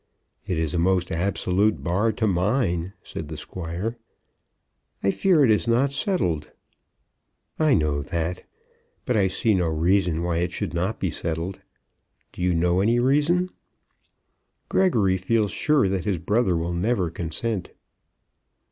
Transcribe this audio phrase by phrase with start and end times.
[0.47, 3.97] "It is a most absolute bar to mine," said the Squire.
[5.03, 6.49] "I fear it is not settled."
[7.59, 8.43] "I know that;
[9.05, 11.59] but I see no reason why it should not be settled.
[12.33, 13.51] Do you know any reason?"
[14.69, 17.69] "Gregory feels sure that his brother will never consent."